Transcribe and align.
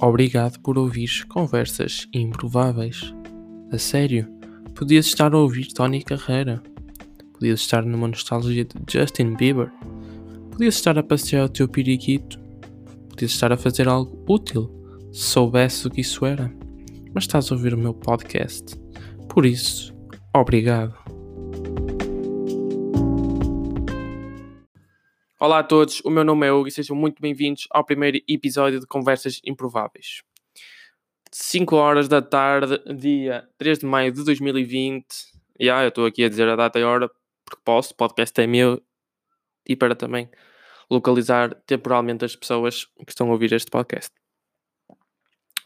Obrigado 0.00 0.60
por 0.60 0.78
ouvir 0.78 1.26
conversas 1.26 2.06
improváveis. 2.12 3.12
A 3.72 3.78
sério, 3.78 4.28
podias 4.74 5.06
estar 5.06 5.34
a 5.34 5.38
ouvir 5.38 5.72
Tony 5.72 6.04
Carreira. 6.04 6.62
Podias 7.32 7.60
estar 7.60 7.84
numa 7.84 8.06
nostalgia 8.06 8.64
de 8.64 8.74
Justin 8.88 9.34
Bieber. 9.34 9.72
Podias 10.52 10.76
estar 10.76 10.96
a 10.96 11.02
passear 11.02 11.46
o 11.46 11.48
teu 11.48 11.68
periquito. 11.68 12.38
Podias 13.08 13.32
estar 13.32 13.52
a 13.52 13.56
fazer 13.56 13.88
algo 13.88 14.24
útil, 14.28 14.70
se 15.12 15.22
soubesse 15.22 15.88
o 15.88 15.90
que 15.90 16.00
isso 16.00 16.24
era. 16.24 16.52
Mas 17.12 17.24
estás 17.24 17.50
a 17.50 17.56
ouvir 17.56 17.74
o 17.74 17.78
meu 17.78 17.92
podcast. 17.92 18.76
Por 19.28 19.44
isso, 19.44 19.92
obrigado. 20.32 21.07
Olá 25.40 25.60
a 25.60 25.62
todos, 25.62 26.00
o 26.04 26.10
meu 26.10 26.24
nome 26.24 26.48
é 26.48 26.52
Hugo 26.52 26.66
e 26.66 26.70
sejam 26.72 26.96
muito 26.96 27.22
bem-vindos 27.22 27.68
ao 27.70 27.84
primeiro 27.84 28.18
episódio 28.26 28.80
de 28.80 28.86
Conversas 28.88 29.40
Improváveis. 29.44 30.24
5 31.30 31.76
horas 31.76 32.08
da 32.08 32.20
tarde, 32.20 32.82
dia 32.92 33.48
3 33.56 33.78
de 33.78 33.86
maio 33.86 34.10
de 34.10 34.24
2020. 34.24 35.06
E 35.60 35.66
yeah, 35.66 35.84
eu 35.84 35.90
estou 35.90 36.06
aqui 36.06 36.24
a 36.24 36.28
dizer 36.28 36.48
a 36.48 36.56
data 36.56 36.80
e 36.80 36.82
a 36.82 36.88
hora 36.88 37.08
porque 37.44 37.62
posso, 37.64 37.92
o 37.92 37.96
podcast 37.96 38.40
é 38.40 38.48
meu 38.48 38.82
e 39.64 39.76
para 39.76 39.94
também 39.94 40.28
localizar 40.90 41.54
temporalmente 41.64 42.24
as 42.24 42.34
pessoas 42.34 42.86
que 43.06 43.10
estão 43.12 43.28
a 43.28 43.30
ouvir 43.30 43.52
este 43.52 43.70
podcast. 43.70 44.10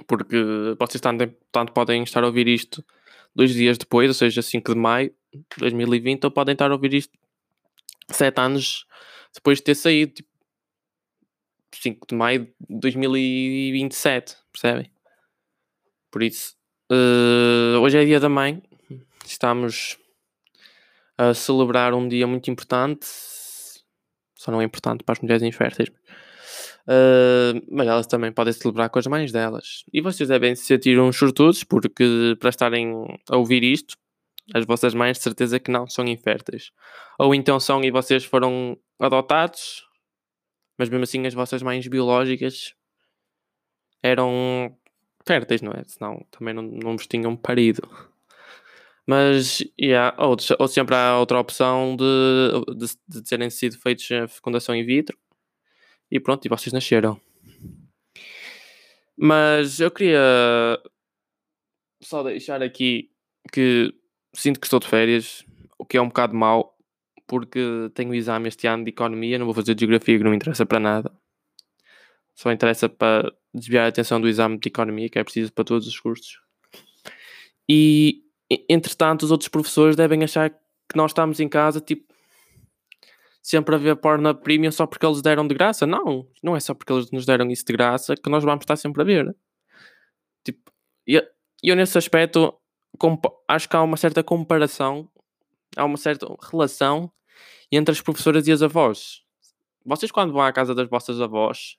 Porque 0.07 0.37
vocês 0.79 1.01
tanto, 1.01 1.35
tanto 1.51 1.73
podem 1.73 2.03
estar 2.03 2.23
a 2.23 2.27
ouvir 2.27 2.47
isto 2.47 2.85
dois 3.35 3.55
dias 3.55 3.79
depois, 3.79 4.11
ou 4.11 4.15
seja, 4.15 4.43
5 4.43 4.75
de 4.75 4.79
maio 4.79 5.15
de 5.33 5.43
2020, 5.57 6.25
ou 6.25 6.31
podem 6.31 6.53
estar 6.53 6.71
a 6.71 6.75
ouvir 6.75 6.93
isto 6.93 7.19
sete 8.11 8.39
anos 8.39 8.85
depois 9.35 9.59
de 9.59 9.65
ter 9.65 9.75
saído, 9.75 10.13
tipo, 10.15 10.29
5 11.75 12.07
de 12.09 12.15
maio 12.15 12.45
de 12.45 12.81
2027, 12.81 14.37
percebem? 14.53 14.91
Por 16.11 16.23
isso, 16.23 16.55
uh, 16.91 17.79
hoje 17.81 17.99
é 17.99 18.05
dia 18.05 18.21
da 18.21 18.29
mãe, 18.29 18.63
estamos 19.25 19.97
a 21.17 21.33
celebrar 21.35 21.95
um 21.95 22.09
dia 22.09 22.27
muito 22.27 22.51
importante, 22.51 23.07
só 24.37 24.51
não 24.51 24.61
é 24.61 24.65
importante 24.65 25.03
para 25.05 25.15
as 25.15 25.21
mulheres 25.21 25.43
inférteis, 25.43 25.89
uh, 25.89 27.63
mas 27.71 27.87
elas 27.87 28.07
também 28.07 28.33
podem 28.33 28.53
celebrar 28.53 28.91
com 28.91 28.99
as 28.99 29.07
mães 29.07 29.33
delas. 29.33 29.85
E 29.93 30.01
vocês 30.01 30.29
devem 30.29 30.55
se 30.55 30.65
sentir 30.65 30.99
uns 31.01 31.17
sortudos, 31.17 31.65
porque 31.65 32.37
para 32.39 32.51
estarem 32.51 33.07
a 33.31 33.37
ouvir 33.37 33.63
isto, 33.63 33.97
as 34.55 34.65
vossas 34.65 34.95
mães 34.95 35.19
de 35.19 35.23
certeza 35.23 35.61
que 35.61 35.71
não 35.71 35.87
são 35.87 36.07
inférteis. 36.07 36.71
Ou 37.19 37.35
então 37.35 37.61
são 37.61 37.83
e 37.83 37.91
vocês 37.91 38.25
foram 38.25 38.77
adotados, 38.99 39.87
mas 40.79 40.89
mesmo 40.89 41.05
assim 41.05 41.27
as 41.27 41.35
vossas 41.35 41.63
mães 41.63 41.87
biológicas 41.87 42.75
eram 44.03 44.77
férteis, 45.27 45.63
não 45.63 45.73
é? 45.73 45.85
Senão 45.85 46.27
também 46.31 46.55
não, 46.55 46.63
não 46.63 46.97
vos 46.97 47.07
tinham 47.07 47.37
parido. 47.37 47.89
Mas, 49.07 49.65
yeah, 49.81 50.15
ou, 50.23 50.37
ou 50.59 50.69
sempre 50.69 50.95
há 50.95 51.19
outra 51.19 51.39
opção 51.41 51.97
de, 51.97 52.05
de, 52.77 52.95
de 53.09 53.23
terem 53.23 53.51
sido 53.51 53.77
feitos 53.79 54.11
a 54.11 54.29
fecundação 54.29 54.75
in 54.75 54.85
vitro. 54.85 55.19
E 56.11 56.21
pronto, 56.21 56.45
e 56.45 56.49
vocês 56.49 56.73
nasceram. 56.73 57.21
Mas 59.17 59.81
eu 59.81 59.91
queria 59.91 60.21
só 62.03 62.23
deixar 62.23 62.63
aqui 62.63 63.11
que 63.53 63.95
sinto 64.35 64.61
que 64.61 64.67
estou 64.67 64.81
de 64.81 64.89
férias, 64.89 65.45
o 65.79 65.85
que 65.85 65.97
é 65.97 66.03
um 66.03 66.09
bocado 66.09 66.35
mau, 66.35 66.77
porque 67.27 67.91
tenho 67.95 68.15
exame 68.15 68.49
este 68.49 68.67
ano 68.67 68.85
de 68.85 68.91
economia, 68.91 69.39
não 69.39 69.47
vou 69.47 69.55
fazer 69.55 69.79
geografia 69.79 70.19
que 70.19 70.25
não 70.25 70.31
me 70.31 70.37
interessa 70.37 70.67
para 70.67 70.81
nada. 70.81 71.13
Só 72.35 72.51
interessa 72.51 72.89
para 72.89 73.33
desviar 73.55 73.85
a 73.85 73.89
atenção 73.89 74.21
do 74.21 74.29
exame 74.29 74.59
de 74.59 74.69
economia, 74.69 75.09
que 75.09 75.19
é 75.19 75.25
preciso 75.25 75.53
para 75.53 75.65
todos 75.65 75.87
os 75.87 75.99
cursos. 75.99 76.41
E, 77.69 78.23
entretanto, 78.69 79.23
os 79.23 79.31
outros 79.31 79.49
professores 79.49 79.97
devem 79.97 80.25
achar 80.25 80.51
que 80.51 80.97
nós 80.97 81.11
estamos 81.11 81.41
em 81.41 81.49
casa, 81.49 81.81
tipo, 81.81 82.13
sempre 83.43 83.75
a 83.75 83.79
ver 83.79 83.97
porno 83.97 84.35
premium 84.35 84.71
só 84.71 84.87
porque 84.87 85.05
eles 85.05 85.21
deram 85.21 85.47
de 85.47 85.55
graça. 85.55 85.87
Não, 85.87 86.27
não 86.43 86.57
é 86.57 86.61
só 86.61 86.75
porque 86.75 86.93
eles 86.93 87.11
nos 87.11 87.27
deram 87.27 87.51
isso 87.51 87.65
de 87.65 87.73
graça 87.73 88.15
que 88.15 88.31
nós 88.31 88.45
vamos 88.45 88.63
estar 88.63 88.77
sempre 88.77 89.03
a 89.03 89.05
ver. 89.05 89.37
Tipo, 90.45 90.73
eu, 91.07 91.23
eu 91.63 91.77
nesse 91.77 91.99
aspecto 91.99 92.55
acho 93.49 93.69
que 93.69 93.77
há 93.77 93.83
uma 93.83 93.97
certa 93.97 94.23
comparação, 94.23 95.09
há 95.77 95.85
uma 95.85 95.97
certa 95.97 96.27
relação 96.51 97.11
entre 97.71 97.93
as 97.93 98.01
professoras 98.01 98.47
e 98.47 98.53
as 98.53 98.63
avós. 98.63 99.23
Vocês, 99.85 100.13
quando 100.13 100.33
vão 100.33 100.43
à 100.43 100.53
casa 100.53 100.75
das 100.75 100.89
vossas 100.89 101.21
avós, 101.21 101.77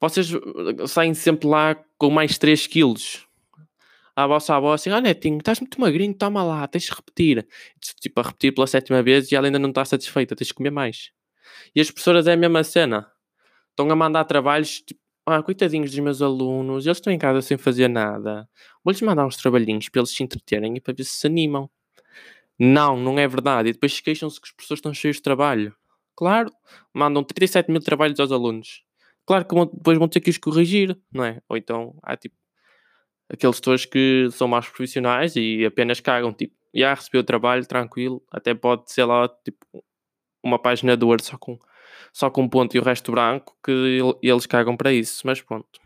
vocês 0.00 0.32
uh, 0.32 0.86
saem 0.88 1.14
sempre 1.14 1.46
lá 1.46 1.76
com 1.96 2.10
mais 2.10 2.36
3 2.38 2.66
quilos. 2.66 3.26
A 4.16 4.26
vossa 4.26 4.54
avó 4.54 4.72
assim, 4.72 4.90
ah 4.90 5.00
netinho, 5.00 5.38
estás 5.38 5.58
muito 5.60 5.80
magrinho, 5.80 6.14
toma 6.14 6.42
lá, 6.42 6.66
tens 6.68 6.84
de 6.84 6.90
repetir. 6.90 7.46
Tipo, 8.00 8.20
a 8.20 8.22
repetir 8.24 8.54
pela 8.54 8.66
sétima 8.66 9.02
vez 9.02 9.30
e 9.30 9.36
ela 9.36 9.46
ainda 9.46 9.58
não 9.58 9.70
está 9.70 9.84
satisfeita, 9.84 10.36
tens 10.36 10.48
de 10.48 10.54
comer 10.54 10.70
mais. 10.70 11.10
E 11.74 11.80
as 11.80 11.90
professoras 11.90 12.26
é 12.26 12.32
a 12.32 12.36
mesma 12.36 12.62
cena. 12.62 13.10
Estão 13.70 13.90
a 13.90 13.96
mandar 13.96 14.24
trabalhos, 14.24 14.80
tipo, 14.80 15.00
ah, 15.26 15.42
coitadinhos 15.42 15.90
dos 15.90 15.98
meus 16.00 16.22
alunos, 16.22 16.86
eles 16.86 16.98
estão 16.98 17.12
em 17.12 17.18
casa 17.18 17.40
sem 17.42 17.56
fazer 17.56 17.88
nada. 17.88 18.48
Vou-lhes 18.84 19.00
mandar 19.00 19.26
uns 19.26 19.36
trabalhinhos 19.36 19.88
para 19.88 20.00
eles 20.00 20.10
se 20.10 20.22
entreterem 20.22 20.76
e 20.76 20.80
para 20.80 20.94
ver 20.94 21.04
se 21.04 21.14
se 21.20 21.26
animam. 21.26 21.70
Não, 22.58 22.96
não 22.96 23.18
é 23.18 23.26
verdade. 23.26 23.70
E 23.70 23.72
depois 23.72 24.00
queixam-se 24.00 24.40
que 24.40 24.46
os 24.48 24.52
professores 24.52 24.78
estão 24.78 24.94
cheios 24.94 25.16
de 25.16 25.22
trabalho. 25.22 25.74
Claro, 26.14 26.50
mandam 26.92 27.24
37 27.24 27.70
mil 27.70 27.80
trabalhos 27.80 28.20
aos 28.20 28.30
alunos. 28.30 28.84
Claro 29.26 29.44
que 29.46 29.54
depois 29.76 29.98
vão 29.98 30.06
ter 30.06 30.20
que 30.20 30.30
os 30.30 30.38
corrigir, 30.38 30.96
não 31.12 31.24
é? 31.24 31.40
Ou 31.48 31.56
então 31.56 31.96
há 32.02 32.16
tipo 32.16 32.36
aqueles 33.28 33.58
todos 33.58 33.86
que 33.86 34.28
são 34.32 34.46
mais 34.46 34.68
profissionais 34.68 35.34
e 35.34 35.64
apenas 35.64 35.98
cagam, 36.00 36.32
tipo, 36.32 36.54
já 36.74 36.94
recebeu 36.94 37.22
o 37.22 37.24
trabalho, 37.24 37.66
tranquilo, 37.66 38.22
até 38.30 38.54
pode 38.54 38.90
ser 38.92 39.04
lá 39.04 39.28
tipo 39.28 39.66
uma 40.42 40.58
página 40.58 40.96
do 40.96 41.08
Word 41.08 41.24
só 41.24 41.38
com 41.38 41.58
só 42.12 42.30
com 42.30 42.42
um 42.42 42.48
ponto 42.48 42.76
e 42.76 42.78
o 42.78 42.82
resto 42.82 43.10
branco, 43.10 43.56
que 43.64 44.00
eles 44.22 44.46
cagam 44.46 44.76
para 44.76 44.92
isso. 44.92 45.26
Mas 45.26 45.40
pronto, 45.42 45.80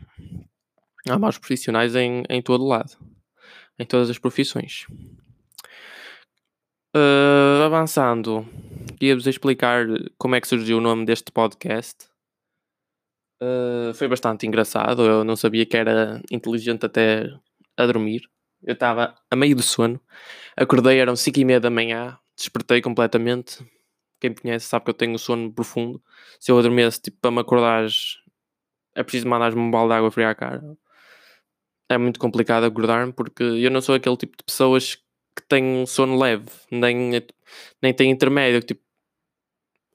há 1.07 1.17
maus 1.17 1.37
profissionais 1.37 1.95
em, 1.95 2.23
em 2.29 2.41
todo 2.41 2.65
lado, 2.65 2.97
em 3.77 3.85
todas 3.85 4.09
as 4.09 4.17
profissões. 4.17 4.85
Uh, 6.95 7.63
avançando, 7.65 8.47
ia-vos 8.99 9.27
explicar 9.27 9.85
como 10.17 10.35
é 10.35 10.41
que 10.41 10.47
surgiu 10.47 10.79
o 10.79 10.81
nome 10.81 11.05
deste 11.05 11.31
podcast. 11.31 12.07
Uh, 13.41 13.93
foi 13.93 14.07
bastante 14.07 14.47
engraçado. 14.47 15.05
Eu 15.05 15.23
não 15.23 15.35
sabia 15.35 15.65
que 15.65 15.77
era 15.77 16.21
inteligente 16.31 16.85
até 16.85 17.29
a 17.77 17.85
dormir. 17.85 18.23
Eu 18.63 18.73
estava 18.73 19.15
a 19.29 19.35
meio 19.35 19.55
do 19.55 19.61
sono. 19.61 20.01
Acordei, 20.57 20.99
eram 20.99 21.15
5 21.15 21.39
e 21.39 21.45
meia 21.45 21.59
da 21.59 21.69
manhã. 21.69 22.17
Despertei 22.35 22.81
completamente 22.81 23.63
quem 24.19 24.31
me 24.31 24.35
conhece 24.35 24.67
sabe 24.67 24.85
que 24.85 24.91
eu 24.91 24.95
tenho 24.95 25.17
sono 25.17 25.51
profundo. 25.51 26.01
Se 26.39 26.51
eu 26.51 26.59
adormeço, 26.59 27.01
tipo, 27.01 27.17
para 27.21 27.31
me 27.31 27.39
acordares, 27.39 28.17
é 28.93 29.01
preciso 29.01 29.27
mandar-me 29.27 29.59
um 29.59 29.71
balde 29.71 29.93
de 29.93 29.97
água 29.97 30.11
fria 30.11 30.29
à 30.29 30.35
cara. 30.35 30.61
É 31.89 31.97
muito 31.97 32.19
complicado 32.19 32.65
acordar-me 32.65 33.11
porque 33.11 33.43
eu 33.43 33.71
não 33.71 33.81
sou 33.81 33.95
aquele 33.95 34.15
tipo 34.15 34.37
de 34.37 34.43
pessoas 34.43 34.95
que 35.35 35.43
têm 35.47 35.85
sono 35.85 36.17
leve, 36.17 36.45
nem, 36.71 37.11
nem 37.81 37.93
tem 37.93 38.11
intermédio. 38.11 38.61
Tipo, 38.61 38.81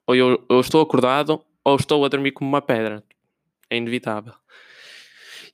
ou 0.06 0.14
eu, 0.14 0.44
eu 0.50 0.60
estou 0.60 0.80
acordado 0.80 1.44
ou 1.64 1.76
estou 1.76 2.04
a 2.04 2.08
dormir 2.08 2.32
como 2.32 2.48
uma 2.48 2.60
pedra. 2.60 3.02
É 3.70 3.76
inevitável. 3.76 4.34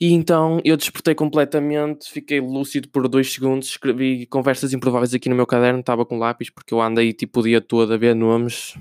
E 0.00 0.14
então 0.14 0.62
eu 0.64 0.78
despertei 0.78 1.14
completamente, 1.14 2.10
fiquei 2.10 2.40
lúcido 2.40 2.88
por 2.88 3.06
dois 3.06 3.30
segundos, 3.30 3.68
escrevi 3.68 4.24
conversas 4.24 4.72
improváveis 4.72 5.12
aqui 5.12 5.28
no 5.28 5.36
meu 5.36 5.46
caderno, 5.46 5.80
estava 5.80 6.06
com 6.06 6.16
lápis, 6.16 6.48
porque 6.48 6.72
eu 6.72 6.80
andei 6.80 7.12
tipo 7.12 7.40
o 7.40 7.42
dia 7.42 7.60
todo 7.60 7.92
a 7.92 7.98
ver 7.98 8.14
nomes, 8.14 8.74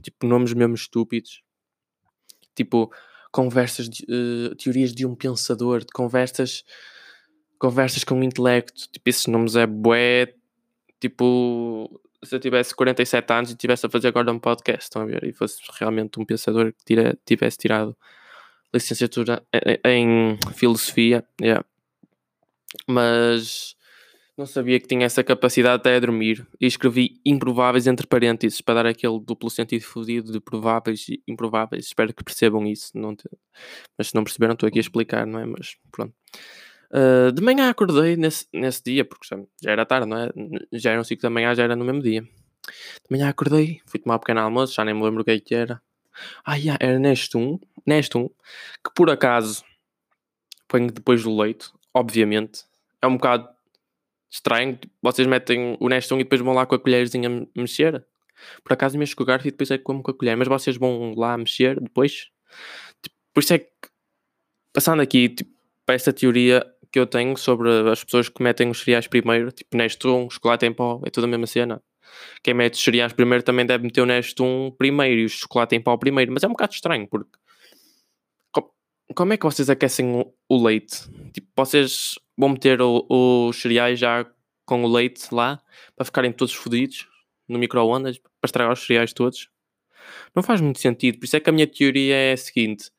tipo 0.00 0.24
nomes 0.28 0.52
mesmo 0.52 0.76
estúpidos, 0.76 1.42
tipo 2.54 2.88
conversas, 3.32 3.88
de, 3.88 4.04
uh, 4.04 4.54
teorias 4.54 4.92
de 4.92 5.04
um 5.04 5.16
pensador, 5.16 5.80
de 5.80 5.92
conversas, 5.92 6.64
conversas 7.60 8.02
com 8.02 8.20
intelecto, 8.24 8.88
tipo 8.90 9.08
esses 9.08 9.26
nomes 9.26 9.54
é 9.54 9.66
bué, 9.66 10.34
tipo 10.98 12.00
se 12.24 12.34
eu 12.34 12.40
tivesse 12.40 12.74
47 12.74 13.32
anos 13.32 13.50
e 13.50 13.52
estivesse 13.52 13.86
a 13.86 13.90
fazer 13.90 14.08
agora 14.08 14.32
um 14.32 14.38
podcast, 14.38 14.84
estão 14.84 15.02
a 15.02 15.04
ver, 15.04 15.22
e 15.24 15.32
fosse 15.32 15.60
realmente 15.78 16.18
um 16.18 16.24
pensador 16.24 16.72
que 16.72 16.84
tira, 16.84 17.18
tivesse 17.24 17.58
tirado 17.58 17.96
licenciatura 18.74 19.42
em 19.84 20.38
filosofia, 20.54 21.24
yeah. 21.40 21.64
mas 22.86 23.76
não 24.36 24.46
sabia 24.46 24.80
que 24.80 24.86
tinha 24.86 25.04
essa 25.04 25.22
capacidade 25.22 25.76
até 25.76 25.96
a 25.96 26.00
dormir 26.00 26.46
e 26.58 26.66
escrevi 26.66 27.20
improváveis 27.26 27.86
entre 27.86 28.06
parênteses 28.06 28.60
para 28.62 28.82
dar 28.82 28.86
aquele 28.86 29.20
duplo 29.20 29.50
sentido 29.50 29.82
fodido 29.82 30.32
de 30.32 30.40
prováveis 30.40 31.08
e 31.08 31.22
improváveis. 31.28 31.86
Espero 31.86 32.14
que 32.14 32.24
percebam 32.24 32.66
isso. 32.66 32.96
Não 32.96 33.14
te... 33.14 33.28
Mas 33.98 34.08
se 34.08 34.14
não 34.14 34.24
perceberam, 34.24 34.54
estou 34.54 34.66
aqui 34.66 34.78
a 34.78 34.80
explicar, 34.80 35.26
não 35.26 35.40
é? 35.40 35.44
Mas 35.44 35.76
pronto. 35.90 36.14
Uh, 36.92 37.30
de 37.32 37.42
manhã 37.42 37.70
acordei 37.70 38.16
nesse, 38.16 38.46
nesse 38.52 38.82
dia, 38.82 39.04
porque 39.04 39.26
já, 39.28 39.40
já, 39.62 39.70
era 39.70 39.86
tarde, 39.86 40.08
não 40.08 40.16
é? 40.18 40.30
Já 40.72 40.90
eram 40.90 41.04
5 41.04 41.22
da 41.22 41.30
manhã, 41.30 41.54
já 41.54 41.62
era 41.62 41.76
no 41.76 41.84
mesmo 41.84 42.02
dia. 42.02 42.22
De 42.22 43.10
manhã 43.10 43.28
acordei, 43.28 43.80
fui 43.86 44.00
tomar 44.00 44.16
um 44.16 44.18
pequeno 44.18 44.40
almoço, 44.40 44.74
já 44.74 44.84
nem 44.84 44.94
me 44.94 45.02
lembro 45.02 45.22
o 45.22 45.24
que, 45.24 45.30
é 45.30 45.40
que 45.40 45.54
era. 45.54 45.80
Ah, 46.44 46.56
yeah, 46.56 46.78
era 46.80 46.98
neste 46.98 47.36
um, 47.36 47.58
neste 47.86 48.18
um, 48.18 48.28
que 48.28 48.92
por 48.94 49.08
acaso 49.10 49.64
ponho 50.70 50.90
depois 50.90 51.22
do 51.22 51.36
leite, 51.36 51.70
obviamente. 51.94 52.64
É 53.02 53.06
um 53.06 53.16
bocado 53.16 53.48
estranho. 54.30 54.78
Vocês 55.02 55.26
metem 55.26 55.76
o 55.80 55.88
Nestum 55.88 56.16
e 56.16 56.24
depois 56.24 56.40
vão 56.40 56.54
lá 56.54 56.64
com 56.64 56.74
a 56.74 56.78
colherzinha 56.78 57.46
mexer. 57.56 58.04
Por 58.64 58.72
acaso 58.72 58.96
mexo 58.96 59.16
com 59.16 59.22
o 59.22 59.26
garfo 59.26 59.48
e 59.48 59.50
depois 59.50 59.70
é 59.70 59.78
que 59.78 59.84
como 59.84 60.02
com 60.02 60.10
a 60.10 60.14
colher. 60.14 60.36
Mas 60.36 60.48
vocês 60.48 60.76
vão 60.76 61.14
lá 61.16 61.36
mexer 61.36 61.80
depois. 61.80 62.30
Tipo, 63.02 63.16
por 63.34 63.42
isso 63.42 63.54
é 63.54 63.58
que, 63.58 63.70
passando 64.72 65.02
aqui 65.02 65.28
tipo, 65.28 65.50
para 65.84 65.96
esta 65.96 66.12
teoria 66.12 66.64
que 66.92 66.98
eu 66.98 67.06
tenho 67.06 67.36
sobre 67.36 67.70
as 67.90 68.02
pessoas 68.04 68.28
que 68.28 68.42
metem 68.42 68.68
os 68.70 68.80
cereais 68.80 69.06
primeiro, 69.06 69.52
tipo 69.52 69.76
Nestum, 69.76 70.28
chocolate 70.30 70.66
em 70.66 70.72
pó, 70.72 71.00
é 71.04 71.10
tudo 71.10 71.24
a 71.24 71.28
mesma 71.28 71.46
cena. 71.46 71.82
Quem 72.42 72.54
mete 72.54 72.74
os 72.74 72.82
cereais 72.82 73.12
primeiro 73.12 73.44
também 73.44 73.64
deve 73.64 73.84
meter 73.84 74.00
o 74.00 74.06
Nestum 74.06 74.70
primeiro 74.76 75.20
e 75.20 75.24
o 75.24 75.28
chocolate 75.28 75.76
em 75.76 75.80
pó 75.80 75.96
primeiro. 75.96 76.32
Mas 76.32 76.42
é 76.42 76.46
um 76.46 76.50
bocado 76.50 76.72
estranho, 76.72 77.06
porque 77.08 77.38
como 79.14 79.32
é 79.32 79.36
que 79.36 79.44
vocês 79.44 79.68
aquecem 79.68 80.24
o, 80.48 80.64
leite? 80.64 81.08
Tipo, 81.32 81.48
vocês 81.56 82.14
vão 82.36 82.50
meter 82.50 82.78
os 82.80 83.60
cereais 83.60 83.98
já 83.98 84.24
com 84.64 84.84
o 84.84 84.88
leite 84.88 85.34
lá 85.34 85.60
para 85.96 86.04
ficarem 86.04 86.32
todos 86.32 86.54
fodidos 86.54 87.08
no 87.48 87.58
micro-ondas 87.58 88.18
para 88.18 88.30
estragar 88.46 88.72
os 88.72 88.86
cereais 88.86 89.12
todos? 89.12 89.48
Não 90.34 90.42
faz 90.42 90.60
muito 90.60 90.78
sentido. 90.78 91.18
Por 91.18 91.24
isso 91.24 91.36
é 91.36 91.40
que 91.40 91.50
a 91.50 91.52
minha 91.52 91.66
teoria 91.66 92.14
é 92.14 92.32
a 92.32 92.36
seguinte: 92.36 92.90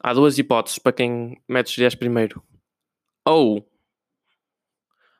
há 0.00 0.12
duas 0.12 0.38
hipóteses 0.38 0.78
para 0.78 0.92
quem 0.92 1.40
mete 1.48 1.66
os 1.68 1.74
cereais 1.74 1.94
primeiro. 1.94 2.42
Ou, 3.24 3.66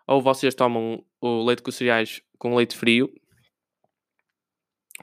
ou 0.06 0.22
vocês 0.22 0.54
tomam 0.54 1.04
o 1.20 1.44
leite 1.44 1.62
com 1.62 1.70
os 1.70 1.76
cereais 1.76 2.22
com 2.38 2.56
leite 2.56 2.76
frio, 2.76 3.12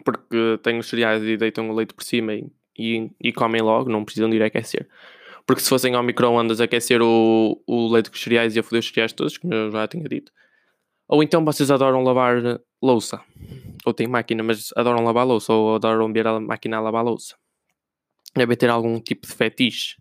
porque 0.03 0.59
têm 0.61 0.77
os 0.79 0.89
cereais 0.89 1.23
e 1.23 1.37
deitam 1.37 1.69
o 1.69 1.73
leite 1.73 1.93
por 1.93 2.03
cima 2.03 2.33
e 2.33 2.51
e, 2.79 3.11
e 3.21 3.33
comem 3.33 3.61
logo, 3.61 3.89
não 3.89 4.05
precisam 4.05 4.29
de 4.29 4.37
ir 4.37 4.43
aquecer. 4.43 4.87
Porque 5.45 5.61
se 5.61 5.69
fossem 5.69 5.95
ao 5.95 6.03
micro-ondas 6.03 6.61
aquecer 6.61 7.01
o, 7.01 7.61
o 7.67 7.91
leite 7.91 8.09
com 8.09 8.15
os 8.15 8.23
cereais 8.23 8.55
ia 8.55 8.63
foder 8.63 8.79
os 8.79 8.87
cereais 8.87 9.11
todos, 9.11 9.37
como 9.37 9.53
eu 9.53 9.71
já 9.71 9.87
tinha 9.87 10.07
dito. 10.07 10.31
Ou 11.07 11.21
então 11.21 11.43
vocês 11.43 11.69
adoram 11.69 12.03
lavar 12.03 12.61
louça. 12.81 13.19
Ou 13.85 13.93
têm 13.93 14.07
máquina, 14.07 14.43
mas 14.43 14.69
adoram 14.75 15.03
lavar 15.03 15.25
louça. 15.25 15.51
Ou 15.51 15.75
adoram 15.75 16.11
ver 16.13 16.27
a 16.27 16.39
máquina 16.39 16.77
a 16.77 16.79
lavar 16.79 17.03
louça. 17.03 17.35
Devem 18.35 18.55
ter 18.55 18.69
algum 18.69 18.99
tipo 18.99 19.27
de 19.27 19.33
fetiche. 19.33 19.95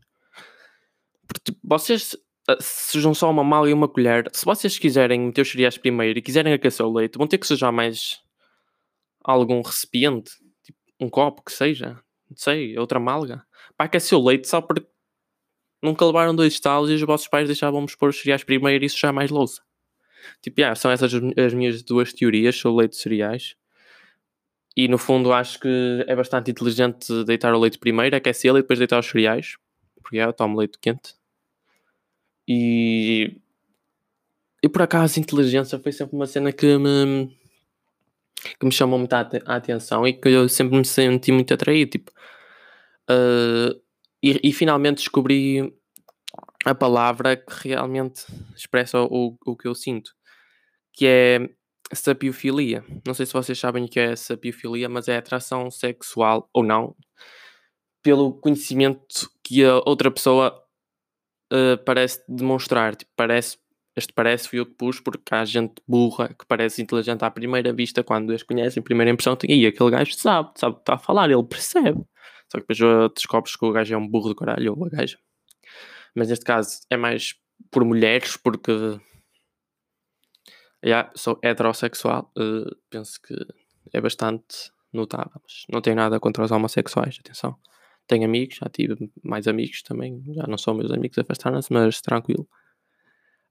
Porque 1.27 1.53
tipo, 1.53 1.59
vocês 1.65 2.15
eh, 2.49 2.57
sujam 2.61 3.15
só 3.15 3.31
uma 3.31 3.45
mala 3.45 3.69
e 3.69 3.73
uma 3.73 3.89
colher. 3.89 4.29
Se 4.33 4.45
vocês 4.45 4.79
quiserem 4.79 5.21
meter 5.21 5.43
os 5.43 5.51
cereais 5.51 5.79
primeiro 5.79 6.19
e 6.19 6.23
quiserem 6.23 6.53
aquecer 6.53 6.85
o 6.85 6.93
leite, 6.93 7.19
vão 7.19 7.27
ter 7.27 7.39
que 7.39 7.47
sujar 7.47 7.73
mais 7.73 8.21
algum 9.23 9.61
recipiente. 9.63 10.33
Tipo, 10.65 10.79
um 11.01 11.09
copo 11.09 11.43
que 11.45 11.53
seja 11.53 12.03
não 12.31 12.37
sei, 12.37 12.79
outra 12.79 13.01
malga. 13.01 13.45
Para 13.77 13.87
aquecer 13.87 14.17
o 14.19 14.25
leite 14.25 14.49
só 14.49 14.61
porque 14.61 14.87
nunca 15.83 16.05
levaram 16.05 16.35
dois 16.35 16.53
estalos 16.53 16.91
e 16.91 16.95
os 16.95 17.03
vossos 17.03 17.29
pais 17.29 17.47
deixavam-vos 17.47 17.95
pôr 17.95 18.11
os 18.11 18.21
cereais 18.21 18.45
primeiro 18.45 18.85
e 18.85 18.87
isso 18.87 18.99
já 18.99 19.13
mais 19.13 19.31
louça. 19.31 19.63
Tipo, 20.43 20.61
yeah, 20.61 20.75
são 20.75 20.91
essas 20.91 21.13
as 21.15 21.55
minhas 21.55 21.83
duas 21.83 22.13
teorias 22.13 22.57
sobre 22.57 22.81
leite 22.81 22.93
de 22.93 22.99
cereais. 22.99 23.57
E 24.77 24.87
no 24.89 24.99
fundo 24.99 25.33
acho 25.33 25.59
que 25.61 26.05
é 26.07 26.15
bastante 26.15 26.51
inteligente 26.51 27.25
deitar 27.25 27.55
o 27.55 27.59
leite 27.59 27.79
primeiro, 27.79 28.15
aquecê-lo 28.15 28.59
e 28.59 28.63
depois 28.63 28.79
deitar 28.79 28.99
os 28.99 29.07
cereais. 29.07 29.57
Porque 30.03 30.17
yeah, 30.17 30.31
eu 30.31 30.35
tomo 30.35 30.59
leite 30.59 30.79
quente. 30.81 31.18
E. 32.49 33.37
E 34.63 34.69
por 34.69 34.83
acaso 34.83 35.19
a 35.19 35.23
inteligência 35.23 35.79
foi 35.79 35.93
sempre 35.93 36.17
uma 36.17 36.27
cena 36.27 36.51
que 36.53 36.79
me 36.79 37.37
que 38.59 38.67
me 38.67 38.73
chamou 38.73 38.99
muito 38.99 39.13
a, 39.13 39.29
a, 39.47 39.57
atenção 39.57 40.07
e 40.07 40.13
que 40.13 40.29
eu 40.29 40.49
sempre 40.49 40.79
me 40.79 40.85
senti 40.85 41.31
muito 41.33 41.53
atraído. 41.53 41.93
Tipo, 41.93 42.11
uh, 43.11 43.81
e, 44.23 44.41
e, 44.43 44.53
finalmente 44.53 44.99
descobri 44.99 45.73
a 46.65 46.75
palavra 46.75 47.37
que 47.37 47.69
realmente 47.69 48.25
expressa 48.57 49.01
o, 49.03 49.37
o 49.45 49.57
que 49.57 49.69
eu 49.69 49.75
sinto, 49.75 50.13
que 50.93 51.07
é 51.07 51.49
sapiofilia. 51.93 52.85
Não 53.07 53.15
sei 53.15 53.27
se 53.27 53.33
vocês 53.33 53.59
sabem 53.59 53.85
o 53.85 53.89
que 53.89 54.01
é 54.01 54.17
sapiofilia, 54.17 54.89
mas 54.89 55.09
é 55.09 55.17
atração 55.17 55.71
sexual 55.71 56.49
ou 56.53 56.63
não 56.63 56.95
pelo 58.03 58.33
conhecimento 58.35 59.31
que 59.43 59.65
a 59.65 59.77
outra 59.85 60.11
pessoa 60.11 60.65
uh, 61.53 61.83
parece 61.85 62.23
demonstrar. 62.29 62.97
Tipo, 62.97 63.11
parece 63.17 63.59
este 63.99 64.13
parece 64.13 64.49
fui 64.49 64.61
eu 64.61 64.67
que 64.67 64.75
pus 64.75 65.01
porque 65.01 65.35
há 65.35 65.45
gente 65.45 65.83
burra 65.87 66.29
que 66.29 66.47
parece 66.47 66.81
inteligente 66.81 67.25
à 67.25 67.31
primeira 67.31 67.73
vista 67.73 68.05
quando 68.05 68.33
as 68.33 68.45
conhecem, 68.45 68.81
primeira 68.81 69.11
impressão, 69.11 69.37
e 69.43 69.67
aquele 69.67 69.91
gajo 69.91 70.15
sabe, 70.15 70.51
sabe 70.55 70.75
o 70.75 70.77
que 70.77 70.83
está 70.83 70.95
a 70.95 70.99
falar, 70.99 71.29
ele 71.31 71.43
percebe. 71.43 72.01
Só 72.51 72.61
que 72.61 72.67
depois 72.67 73.13
descobres 73.15 73.57
que 73.57 73.65
o 73.65 73.73
gajo 73.73 73.93
é 73.93 73.97
um 73.99 74.07
burro 74.09 74.29
do 74.29 74.37
caralho, 74.37 74.79
ou 74.79 74.87
a. 74.87 75.19
Mas 76.15 76.29
neste 76.29 76.45
caso 76.45 76.81
é 76.89 76.97
mais 76.97 77.35
por 77.71 77.85
mulheres, 77.85 78.37
porque 78.37 79.01
yeah, 80.85 81.11
sou 81.15 81.39
heterossexual, 81.43 82.33
uh, 82.39 82.77
penso 82.89 83.21
que 83.21 83.35
é 83.93 84.01
bastante 84.01 84.71
notável. 84.93 85.41
Mas 85.43 85.65
não 85.69 85.81
tenho 85.81 85.97
nada 85.97 86.21
contra 86.21 86.45
os 86.45 86.51
homossexuais, 86.51 87.19
atenção. 87.21 87.59
Tenho 88.09 88.25
amigos, 88.25 88.57
já 88.57 88.69
tive 88.69 89.11
mais 89.23 89.47
amigos 89.47 89.83
também, 89.83 90.25
já 90.35 90.47
não 90.47 90.57
são 90.57 90.75
meus 90.75 90.91
amigos, 90.91 91.19
afastaram-se, 91.19 91.73
mas 91.73 92.01
tranquilo. 92.01 92.49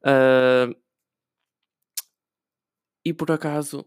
Uh, 0.02 0.76
e 3.06 3.14
por 3.14 3.32
acaso, 3.32 3.86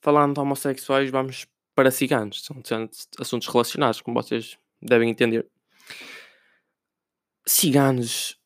falando 0.00 0.34
de 0.34 0.40
homossexuais, 0.40 1.10
vamos 1.10 1.46
para 1.74 1.90
ciganos. 1.90 2.42
São 2.42 2.88
assuntos 3.18 3.48
relacionados, 3.48 4.00
como 4.00 4.22
vocês 4.22 4.56
devem 4.80 5.10
entender. 5.10 5.46
Ciganos. 7.44 8.38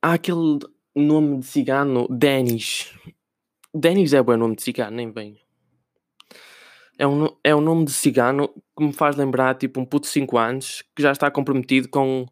Há 0.00 0.14
aquele 0.14 0.60
nome 0.94 1.40
de 1.40 1.46
cigano, 1.46 2.06
Denis. 2.08 2.90
Denis 3.74 4.12
é 4.12 4.22
bom 4.22 4.36
nome 4.36 4.54
de 4.56 4.62
cigano, 4.62 4.96
nem 4.96 5.10
bem. 5.10 5.41
É 7.02 7.06
um, 7.06 7.36
é 7.42 7.52
um 7.52 7.60
nome 7.60 7.84
de 7.84 7.90
cigano 7.90 8.48
que 8.78 8.84
me 8.84 8.92
faz 8.92 9.16
lembrar 9.16 9.56
tipo 9.56 9.80
um 9.80 9.84
puto 9.84 10.06
de 10.06 10.12
5 10.12 10.38
anos 10.38 10.84
que 10.94 11.02
já 11.02 11.10
está 11.10 11.28
comprometido 11.32 11.88
com 11.88 12.24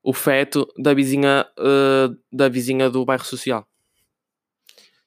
o 0.00 0.12
feto 0.12 0.64
da 0.78 0.94
vizinha, 0.94 1.44
uh, 1.58 2.16
da 2.32 2.48
vizinha 2.48 2.88
do 2.88 3.04
bairro 3.04 3.24
social. 3.24 3.66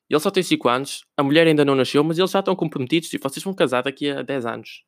Ele 0.10 0.20
só 0.20 0.30
tem 0.30 0.44
5 0.44 0.68
anos, 0.68 1.06
a 1.16 1.24
mulher 1.24 1.48
ainda 1.48 1.64
não 1.64 1.76
nasceu, 1.76 2.04
mas 2.04 2.20
eles 2.20 2.30
já 2.30 2.40
estão 2.40 2.54
comprometidos 2.58 3.14
e 3.14 3.18
vocês 3.18 3.42
vão 3.42 3.54
casar 3.54 3.84
daqui 3.84 4.10
a 4.10 4.22
10 4.22 4.46
anos. 4.46 4.84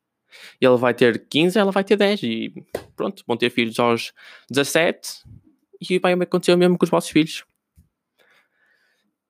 Ele 0.60 0.76
vai 0.76 0.92
ter 0.92 1.26
15, 1.26 1.58
ela 1.58 1.72
vai 1.72 1.82
ter 1.82 1.96
10 1.96 2.22
e 2.22 2.52
pronto, 2.94 3.24
vão 3.26 3.38
ter 3.38 3.48
filhos 3.48 3.78
aos 3.78 4.12
17 4.50 5.24
e 5.80 5.98
vai 5.98 6.12
acontecer 6.12 6.52
o 6.52 6.58
mesmo 6.58 6.76
com 6.76 6.84
os 6.84 6.90
vossos 6.90 7.08
filhos. 7.08 7.46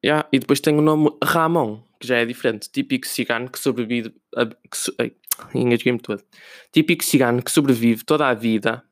Yeah. 0.04 0.28
E 0.32 0.40
depois 0.40 0.58
tem 0.58 0.76
o 0.76 0.82
nome 0.82 1.16
Ramon, 1.22 1.84
que 2.02 2.08
já 2.08 2.16
é 2.16 2.26
diferente. 2.26 2.68
Típico 2.68 3.06
cigano 3.06 3.48
que 3.48 3.60
sobrevive. 3.60 4.12
A, 4.34 4.44
que 4.44 4.56
ai, 4.98 5.12
todo. 6.02 6.22
Típico 6.72 7.04
cigano 7.04 7.40
que 7.40 7.50
sobrevive 7.50 8.04
toda 8.04 8.26
a 8.26 8.34
vida 8.34 8.82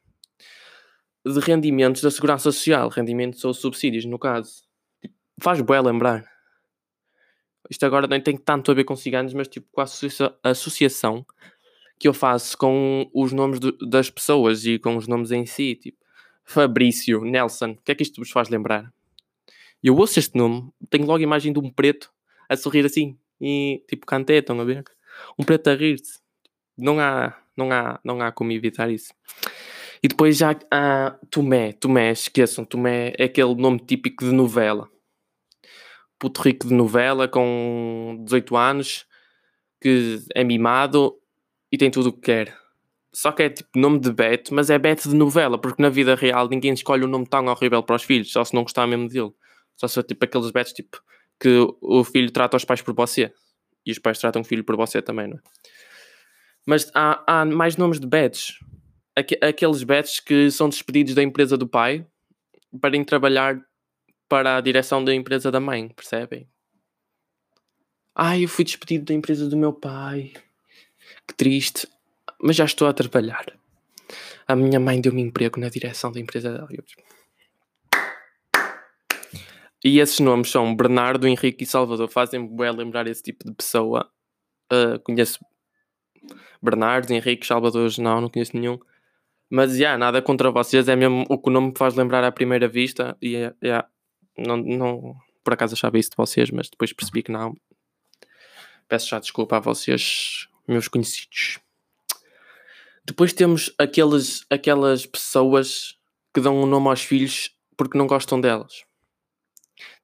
de 1.27 1.41
rendimentos 1.41 2.03
da 2.03 2.11
Segurança 2.11 2.45
Social, 2.45 2.89
rendimentos 2.89 3.45
ou 3.45 3.53
subsídios, 3.53 4.05
no 4.05 4.17
caso. 4.17 4.63
Tipo, 5.03 5.17
faz 5.43 5.61
bué 5.61 5.81
lembrar. 5.81 6.25
Isto 7.69 7.85
agora 7.85 8.07
nem 8.07 8.21
tem 8.21 8.37
tanto 8.37 8.71
a 8.71 8.75
ver 8.75 8.85
com 8.85 8.95
ciganos, 8.95 9.35
mas 9.35 9.49
tipo 9.49 9.67
com 9.73 9.81
a 9.81 9.85
associa 9.85 10.33
associação 10.43 11.27
que 11.99 12.07
eu 12.09 12.15
faço 12.15 12.57
com 12.57 13.11
os 13.13 13.33
nomes 13.33 13.59
das 13.89 14.09
pessoas 14.09 14.65
e 14.65 14.79
com 14.79 14.97
os 14.97 15.07
nomes 15.07 15.33
em 15.33 15.45
si, 15.45 15.75
tipo 15.75 15.99
Fabrício, 16.45 17.23
Nelson, 17.25 17.73
o 17.73 17.77
que 17.77 17.93
é 17.93 17.95
que 17.95 18.03
isto 18.03 18.21
vos 18.21 18.31
faz 18.31 18.49
lembrar? 18.49 18.93
Eu 19.83 19.97
ouço 19.97 20.19
este 20.19 20.37
nome, 20.37 20.71
tenho 20.89 21.07
logo 21.07 21.19
a 21.19 21.23
imagem 21.23 21.53
de 21.53 21.59
um 21.59 21.71
preto 21.71 22.11
a 22.51 22.57
sorrir 22.57 22.85
assim 22.85 23.17
e 23.41 23.83
tipo 23.89 24.05
canté, 24.05 24.39
estão 24.39 24.61
a 24.61 24.65
ver? 24.65 24.85
Um 25.39 25.45
preto 25.45 25.69
a 25.71 25.75
rir-se. 25.75 26.19
Não 26.77 26.99
há, 26.99 27.39
não 27.57 27.71
há, 27.71 28.01
não 28.05 28.21
há 28.21 28.33
como 28.33 28.51
evitar 28.51 28.91
isso. 28.91 29.15
E 30.03 30.09
depois 30.09 30.37
já 30.37 30.57
há 30.71 31.17
Tomé, 31.31 31.73
Tomé, 31.73 32.11
esqueçam, 32.11 32.65
Tomé 32.65 33.13
é 33.17 33.25
aquele 33.25 33.55
nome 33.55 33.79
típico 33.79 34.25
de 34.25 34.33
novela. 34.33 34.89
Puto 36.19 36.43
rico 36.43 36.67
de 36.67 36.75
novela 36.75 37.29
com 37.29 38.21
18 38.25 38.57
anos, 38.57 39.07
que 39.81 40.19
é 40.35 40.43
mimado 40.43 41.17
e 41.71 41.79
tem 41.79 41.91
tudo 41.91 42.09
o 42.09 42.13
que 42.13 42.23
quer. 42.23 42.59
Só 43.13 43.33
que 43.33 43.45
é 43.45 43.51
tipo 43.51 43.79
nome 43.79 44.01
de 44.01 44.13
Beto, 44.13 44.55
mas 44.55 44.71
é 44.71 44.79
Beto 44.79 45.09
de 45.09 45.15
novela, 45.15 45.59
porque 45.59 45.83
na 45.83 45.89
vida 45.89 46.15
real 46.15 46.49
ninguém 46.49 46.73
escolhe 46.73 47.05
um 47.05 47.09
nome 47.09 47.27
tão 47.27 47.47
horrível 47.47 47.83
para 47.83 47.97
os 47.97 48.03
filhos, 48.03 48.33
só 48.33 48.45
se 48.45 48.55
não 48.55 48.63
gostar 48.63 48.87
mesmo 48.87 49.09
dele. 49.09 49.33
Só 49.77 49.89
se 49.89 50.03
tipo 50.03 50.25
aqueles 50.25 50.51
Betos 50.51 50.73
tipo 50.73 51.03
que 51.41 51.67
o 51.81 52.05
filho 52.05 52.31
trata 52.31 52.57
os 52.57 52.65
pais 52.65 52.83
por 52.83 52.95
você 52.95 53.33
e 53.85 53.91
os 53.91 53.99
pais 53.99 54.19
tratam 54.19 54.43
o 54.43 54.45
filho 54.45 54.63
por 54.63 54.77
você 54.77 55.01
também, 55.01 55.27
não 55.27 55.37
é? 55.37 55.41
Mas 56.67 56.91
há, 56.95 57.25
há 57.27 57.45
mais 57.45 57.77
nomes 57.77 57.99
de 57.99 58.07
Betos 58.07 58.61
aqueles 59.15 59.83
bets 59.83 60.21
que 60.21 60.51
são 60.51 60.69
despedidos 60.69 61.15
da 61.15 61.23
empresa 61.23 61.57
do 61.57 61.69
pai 61.69 62.07
para 62.81 62.97
ir 62.97 63.05
trabalhar 63.05 63.61
para 64.29 64.57
a 64.57 64.61
direção 64.61 65.05
da 65.05 65.15
empresa 65.15 65.51
da 65.51 65.61
mãe, 65.61 65.89
percebem? 65.89 66.49
Ai, 68.15 68.45
eu 68.45 68.49
fui 68.49 68.65
despedido 68.65 69.05
da 69.07 69.15
empresa 69.15 69.49
do 69.49 69.57
meu 69.57 69.73
pai. 69.73 70.33
Que 71.27 71.35
triste. 71.35 71.89
Mas 72.41 72.57
já 72.57 72.65
estou 72.65 72.87
a 72.87 72.93
trabalhar. 72.93 73.47
A 74.47 74.55
minha 74.55 74.79
mãe 74.79 75.01
deu-me 75.01 75.21
emprego 75.21 75.59
na 75.59 75.69
direção 75.69 76.13
da 76.13 76.21
empresa 76.21 76.53
dela. 76.53 76.69
E 79.85 79.99
esses 79.99 80.21
nomes 80.21 80.51
são 80.51 80.75
Bernardo, 80.75 81.27
Henrique 81.27 81.65
e 81.65 81.67
Salvador. 81.67 82.09
Fazem 82.11 82.47
bem 82.55 82.71
lembrar 82.71 83.07
esse 83.07 83.23
tipo 83.23 83.45
de 83.45 83.53
pessoa. 83.53 84.11
Uh, 84.71 85.01
conheço 85.01 85.39
Bernardo, 86.63 87.11
Henrique, 87.13 87.47
Salvador, 87.47 87.91
não, 87.99 88.21
não 88.21 88.29
conheço 88.29 88.57
nenhum. 88.57 88.79
Mas, 89.49 89.73
já, 89.73 89.79
yeah, 89.79 89.99
nada 89.99 90.21
contra 90.23 90.51
vocês. 90.51 90.87
É 90.89 90.95
mesmo 90.95 91.25
o 91.29 91.39
que 91.39 91.49
o 91.49 91.53
nome 91.53 91.69
me 91.69 91.75
faz 91.77 91.95
lembrar 91.95 92.23
à 92.23 92.31
primeira 92.31 92.69
vista. 92.69 93.17
E, 93.21 93.31
yeah, 93.31 93.57
yeah, 93.63 93.89
não, 94.39 94.59
não, 94.59 95.17
por 95.43 95.55
acaso 95.55 95.75
achava 95.75 95.99
isso 95.99 96.11
de 96.11 96.17
vocês, 96.17 96.51
mas 96.51 96.69
depois 96.69 96.93
percebi 96.93 97.23
que 97.23 97.33
não. 97.33 97.55
Peço 98.87 99.09
já 99.09 99.19
desculpa 99.19 99.57
a 99.57 99.61
vocês, 99.61 100.49
meus 100.69 100.89
conhecidos. 100.89 101.59
Depois 103.05 103.33
temos 103.33 103.75
aqueles, 103.79 104.45
aquelas 104.51 105.07
pessoas 105.07 105.97
que 106.35 106.41
dão 106.41 106.63
um 106.63 106.67
nome 106.67 106.89
aos 106.89 107.03
filhos 107.03 107.51
porque 107.77 107.99
não 107.99 108.07
gostam 108.07 108.41
delas. 108.41 108.85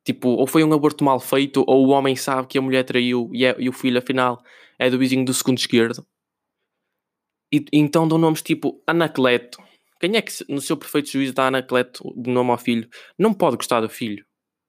Tipo, 0.06 0.28
ou 0.28 0.46
foi 0.46 0.62
um 0.62 0.72
aborto 0.72 1.02
mal 1.02 1.18
feito, 1.18 1.64
ou 1.66 1.84
o 1.84 1.90
homem 1.90 2.14
sabe 2.14 2.46
que 2.46 2.56
a 2.56 2.62
mulher 2.62 2.84
traiu 2.84 3.28
e, 3.32 3.44
é, 3.44 3.56
e 3.58 3.68
o 3.68 3.72
filho, 3.72 3.98
afinal, 3.98 4.40
é 4.78 4.88
do 4.88 4.96
vizinho 4.96 5.24
do 5.24 5.34
segundo 5.34 5.58
esquerdo. 5.58 6.06
E, 7.52 7.64
então 7.72 8.06
dão 8.06 8.16
nomes 8.16 8.40
tipo 8.40 8.80
Anacleto. 8.86 9.60
Quem 9.98 10.16
é 10.16 10.22
que, 10.22 10.32
no 10.48 10.60
seu 10.60 10.76
perfeito 10.76 11.10
juízo, 11.10 11.34
dá 11.34 11.48
Anacleto 11.48 12.04
de 12.16 12.30
nome 12.30 12.52
ao 12.52 12.58
filho? 12.58 12.88
Não 13.18 13.34
pode 13.34 13.56
gostar 13.56 13.80
do 13.80 13.88
filho. 13.88 14.24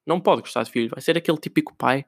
Não 0.07 0.19
pode 0.19 0.41
gostar 0.41 0.63
do 0.63 0.71
filho. 0.71 0.89
Vai 0.89 1.01
ser 1.01 1.15
aquele 1.15 1.37
típico 1.37 1.75
pai 1.75 2.03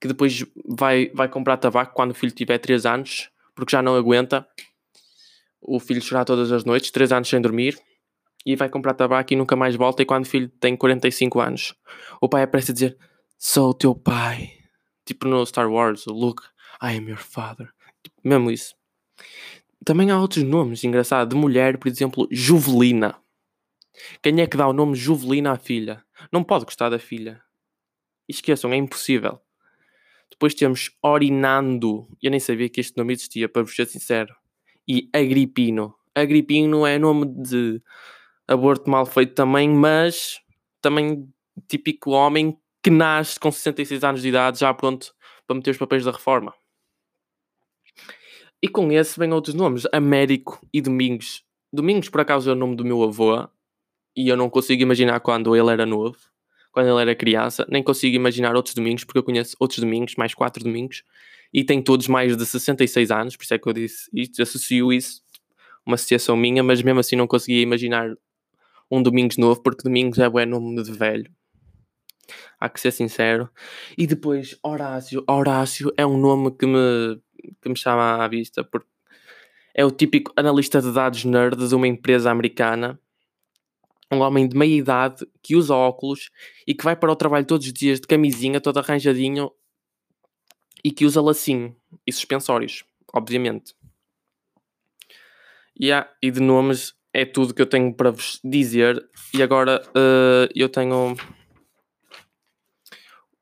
que 0.00 0.08
depois 0.08 0.42
vai, 0.66 1.10
vai 1.12 1.28
comprar 1.28 1.58
tabaco 1.58 1.94
quando 1.94 2.12
o 2.12 2.14
filho 2.14 2.32
tiver 2.32 2.56
3 2.56 2.86
anos, 2.86 3.30
porque 3.54 3.72
já 3.72 3.82
não 3.82 3.96
aguenta 3.96 4.48
o 5.60 5.78
filho 5.78 6.00
chorar 6.00 6.24
todas 6.24 6.50
as 6.52 6.64
noites, 6.64 6.90
3 6.90 7.12
anos 7.12 7.28
sem 7.28 7.40
dormir, 7.40 7.78
e 8.46 8.54
vai 8.54 8.68
comprar 8.68 8.94
tabaco 8.94 9.32
e 9.32 9.36
nunca 9.36 9.56
mais 9.56 9.74
volta. 9.74 10.02
E 10.02 10.06
quando 10.06 10.24
o 10.24 10.28
filho 10.28 10.48
tem 10.48 10.76
45 10.76 11.40
anos, 11.40 11.74
o 12.20 12.28
pai 12.28 12.44
aparece 12.44 12.70
a 12.70 12.74
dizer: 12.74 12.96
Sou 13.36 13.70
o 13.70 13.74
teu 13.74 13.92
pai. 13.92 14.52
Tipo 15.04 15.26
no 15.26 15.44
Star 15.44 15.70
Wars, 15.70 16.06
Luke, 16.06 16.44
I 16.80 16.96
am 16.96 17.08
your 17.08 17.18
father. 17.18 17.68
Tipo, 18.02 18.16
mesmo 18.24 18.50
isso. 18.50 18.74
Também 19.84 20.10
há 20.10 20.20
outros 20.20 20.44
nomes 20.44 20.84
engraçados 20.84 21.34
de 21.34 21.40
mulher, 21.40 21.76
por 21.78 21.88
exemplo, 21.88 22.28
Juvelina. 22.30 23.16
Quem 24.22 24.40
é 24.40 24.46
que 24.46 24.56
dá 24.56 24.68
o 24.68 24.72
nome 24.72 24.94
Juvelina 24.94 25.52
à 25.52 25.56
filha? 25.56 26.04
Não 26.32 26.44
pode 26.44 26.64
gostar 26.64 26.88
da 26.88 26.98
filha. 26.98 27.40
Esqueçam, 28.28 28.72
é 28.72 28.76
impossível. 28.76 29.40
Depois 30.30 30.54
temos 30.54 30.90
Orinando. 31.02 32.08
Eu 32.22 32.30
nem 32.30 32.40
sabia 32.40 32.68
que 32.68 32.80
este 32.80 32.96
nome 32.96 33.12
existia, 33.12 33.48
para 33.48 33.62
vos 33.62 33.74
ser 33.74 33.86
sincero. 33.86 34.34
E 34.88 35.08
Agripino. 35.12 35.94
Agripino 36.14 36.86
é 36.86 36.98
nome 36.98 37.26
de 37.26 37.80
aborto 38.46 38.88
mal 38.90 39.06
feito 39.06 39.34
também, 39.34 39.68
mas 39.68 40.40
também 40.80 41.28
típico 41.68 42.10
homem 42.10 42.56
que 42.82 42.90
nasce 42.90 43.40
com 43.40 43.50
66 43.50 44.04
anos 44.04 44.22
de 44.22 44.28
idade, 44.28 44.60
já 44.60 44.72
pronto 44.72 45.14
para 45.46 45.56
meter 45.56 45.70
os 45.70 45.76
papéis 45.76 46.04
da 46.04 46.12
reforma. 46.12 46.54
E 48.62 48.68
com 48.68 48.90
esse 48.90 49.18
vêm 49.18 49.32
outros 49.32 49.54
nomes, 49.54 49.86
Américo 49.92 50.60
e 50.72 50.80
Domingos. 50.80 51.44
Domingos, 51.72 52.08
por 52.08 52.20
acaso, 52.20 52.50
é 52.50 52.52
o 52.52 52.56
nome 52.56 52.76
do 52.76 52.84
meu 52.84 53.02
avô, 53.02 53.46
e 54.16 54.28
eu 54.28 54.36
não 54.36 54.48
consigo 54.48 54.82
imaginar 54.82 55.20
quando 55.20 55.54
ele 55.54 55.70
era 55.70 55.84
novo, 55.84 56.16
quando 56.72 56.88
ele 56.88 57.00
era 57.00 57.14
criança, 57.14 57.66
nem 57.68 57.82
consigo 57.82 58.16
imaginar 58.16 58.56
outros 58.56 58.74
domingos, 58.74 59.04
porque 59.04 59.18
eu 59.18 59.22
conheço 59.22 59.56
outros 59.60 59.80
domingos, 59.80 60.14
mais 60.16 60.34
quatro 60.34 60.64
domingos, 60.64 61.02
e 61.52 61.64
têm 61.64 61.82
todos 61.82 62.08
mais 62.08 62.36
de 62.36 62.46
66 62.46 63.10
anos, 63.10 63.36
por 63.36 63.44
isso 63.44 63.54
é 63.54 63.58
que 63.58 63.68
eu 63.68 63.72
disse 63.72 64.08
isto, 64.12 64.40
associo 64.42 64.92
isso, 64.92 65.22
uma 65.84 65.94
associação 65.94 66.36
minha, 66.36 66.62
mas 66.62 66.82
mesmo 66.82 67.00
assim 67.00 67.16
não 67.16 67.26
conseguia 67.26 67.62
imaginar 67.62 68.16
um 68.90 69.02
Domingos 69.02 69.36
novo, 69.36 69.62
porque 69.62 69.82
Domingos 69.82 70.18
é 70.18 70.28
o 70.28 70.46
nome 70.46 70.82
de 70.82 70.92
velho. 70.92 71.30
Há 72.58 72.68
que 72.68 72.80
ser 72.80 72.92
sincero. 72.92 73.50
E 73.96 74.06
depois, 74.06 74.58
Horácio. 74.62 75.24
Horácio 75.28 75.92
é 75.96 76.06
um 76.06 76.16
nome 76.16 76.50
que 76.52 76.66
me, 76.66 77.20
que 77.60 77.68
me 77.68 77.76
chama 77.76 78.24
à 78.24 78.28
vista, 78.28 78.64
porque 78.64 78.88
é 79.74 79.84
o 79.84 79.90
típico 79.90 80.32
analista 80.36 80.80
de 80.80 80.90
dados 80.92 81.24
nerd 81.24 81.68
de 81.68 81.74
uma 81.74 81.86
empresa 81.86 82.30
americana. 82.30 82.98
Um 84.10 84.20
homem 84.20 84.48
de 84.48 84.56
meia 84.56 84.74
idade 84.74 85.26
que 85.42 85.56
usa 85.56 85.74
óculos 85.74 86.30
e 86.66 86.74
que 86.74 86.84
vai 86.84 86.96
para 86.96 87.12
o 87.12 87.16
trabalho 87.16 87.44
todos 87.44 87.66
os 87.66 87.72
dias 87.72 88.00
de 88.00 88.06
camisinha, 88.06 88.60
todo 88.60 88.78
arranjadinho 88.78 89.50
e 90.82 90.92
que 90.92 91.04
usa 91.04 91.20
lacinho 91.20 91.76
e 92.06 92.12
suspensórios, 92.12 92.84
obviamente. 93.12 93.74
Yeah, 95.78 96.10
e 96.22 96.30
de 96.30 96.40
nomes 96.40 96.95
é 97.16 97.24
tudo 97.24 97.54
que 97.54 97.62
eu 97.62 97.66
tenho 97.66 97.94
para 97.94 98.10
vos 98.10 98.38
dizer. 98.44 99.02
E 99.32 99.42
agora 99.42 99.82
uh, 99.88 100.52
eu 100.54 100.68
tenho. 100.68 101.16